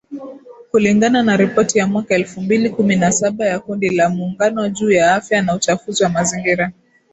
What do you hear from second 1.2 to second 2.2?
na ripoti ya mwaka